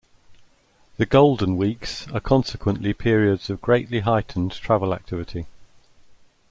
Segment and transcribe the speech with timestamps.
[0.97, 5.45] The Golden Weeks are consequently periods of greatly heightened travel activity.